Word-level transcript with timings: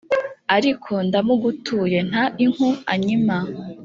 Ariko 0.55 0.91
ndamugutuye 1.07 1.99
ntainku 2.09 2.67
anyima 2.93 3.37